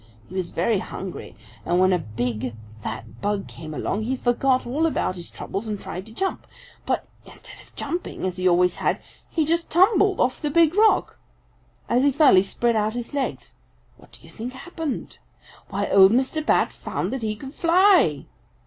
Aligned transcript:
He 0.27 0.33
was 0.33 0.49
very 0.49 0.79
hungry, 0.79 1.35
and 1.63 1.79
when 1.79 1.93
a 1.93 1.99
big, 1.99 2.55
fat 2.81 3.21
bug 3.21 3.47
came 3.47 3.71
along, 3.71 4.01
he 4.01 4.15
forgot 4.15 4.65
all 4.65 4.87
about 4.87 5.13
his 5.13 5.29
troubles 5.29 5.67
and 5.67 5.79
tried 5.79 6.07
to 6.07 6.11
jump. 6.11 6.47
But 6.87 7.05
instead 7.23 7.57
of 7.61 7.75
jumping 7.75 8.25
as 8.25 8.37
he 8.37 8.47
always 8.49 8.77
had, 8.77 8.99
he 9.29 9.45
just 9.45 9.69
tumbled 9.69 10.19
off 10.19 10.41
the 10.41 10.49
big 10.49 10.73
rock. 10.73 11.19
As 11.87 12.03
he 12.03 12.11
fell 12.11 12.33
he 12.33 12.41
spread 12.41 12.75
out 12.75 12.93
his 12.95 13.13
legs. 13.13 13.53
What 13.95 14.13
do 14.13 14.21
you 14.23 14.29
think 14.31 14.53
happened? 14.53 15.19
Why, 15.69 15.87
old 15.91 16.11
Mr. 16.13 16.43
Bat 16.43 16.71
found 16.71 17.13
that 17.13 17.21
he 17.21 17.35
could 17.35 17.53
fly! 17.53 18.25